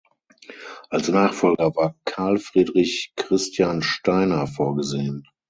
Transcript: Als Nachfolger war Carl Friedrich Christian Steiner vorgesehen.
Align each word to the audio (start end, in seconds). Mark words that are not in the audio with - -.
Als 0.89 1.09
Nachfolger 1.09 1.75
war 1.75 1.93
Carl 2.05 2.39
Friedrich 2.39 3.13
Christian 3.15 3.83
Steiner 3.83 4.47
vorgesehen. 4.47 5.27